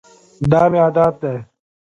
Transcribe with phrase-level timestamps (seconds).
[0.51, 1.35] دا مي عادت دی.